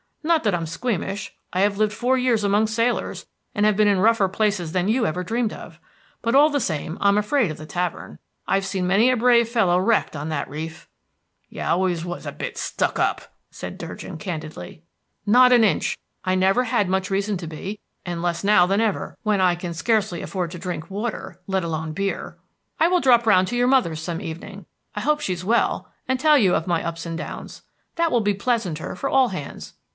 Not 0.23 0.43
that 0.45 0.55
I'm 0.55 0.65
squeamish; 0.65 1.35
I 1.53 1.59
have 1.61 1.77
lived 1.77 1.93
four 1.93 2.17
years 2.17 2.43
among 2.43 2.65
sailors, 2.67 3.25
and 3.53 3.65
have 3.65 3.75
been 3.75 3.87
in 3.87 3.99
rougher 3.99 4.27
places 4.27 4.71
than 4.71 4.87
you 4.87 5.05
ever 5.05 5.23
dreamed 5.23 5.51
of; 5.53 5.79
but 6.23 6.33
all 6.35 6.49
the 6.49 6.59
same 6.59 6.97
I 7.01 7.09
am 7.09 7.17
afraid 7.17 7.51
of 7.51 7.57
the 7.57 7.65
tavern. 7.65 8.17
I've 8.47 8.65
seen 8.65 8.87
many 8.87 9.11
a 9.11 9.17
brave 9.17 9.49
fellow 9.49 9.77
wrecked 9.79 10.15
on 10.15 10.29
that 10.29 10.49
reef." 10.49 10.87
"You 11.49 11.61
always 11.63 12.05
was 12.05 12.25
a 12.25 12.31
bit 12.31 12.57
stuck 12.57 12.97
up," 12.97 13.33
said 13.51 13.77
Durgin 13.77 14.17
candidly. 14.17 14.83
"Not 15.25 15.51
an 15.51 15.63
inch. 15.63 15.97
I 16.23 16.33
never 16.35 16.63
had 16.63 16.87
much 16.89 17.09
reason 17.11 17.35
to 17.37 17.47
be; 17.47 17.79
and 18.05 18.21
less 18.23 18.43
now 18.43 18.65
than 18.65 18.81
ever, 18.81 19.17
when 19.23 19.41
I 19.41 19.53
can 19.55 19.73
scarcely 19.73 20.21
afford 20.23 20.49
to 20.51 20.59
drink 20.59 20.89
water, 20.89 21.41
let 21.47 21.63
alone 21.63 21.93
beer. 21.93 22.37
I 22.79 22.87
will 22.87 23.01
drop 23.01 23.27
round 23.27 23.47
to 23.49 23.57
your 23.57 23.67
mother's 23.67 24.01
some 24.01 24.21
evening 24.21 24.65
I 24.95 25.01
hope 25.01 25.19
she's 25.19 25.45
well, 25.45 25.91
and 26.07 26.19
tell 26.19 26.37
you 26.37 26.55
of 26.55 26.65
my 26.65 26.83
ups 26.83 27.05
and 27.05 27.17
downs. 27.17 27.63
That 27.97 28.11
will 28.11 28.21
be 28.21 28.33
pleasanter 28.33 28.95
for 28.95 29.09
all 29.09 29.27
hands." 29.29 29.73